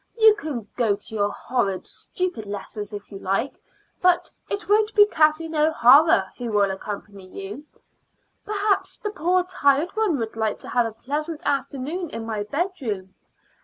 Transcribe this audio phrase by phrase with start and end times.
[0.17, 3.61] You can go to your horrid, stupid lessons if you like,
[4.01, 7.65] but it won't be Kathleen O'Hara who will accompany you.
[8.43, 13.13] Perhaps the poor tired one would like to have a pleasant afternoon in my bedroom.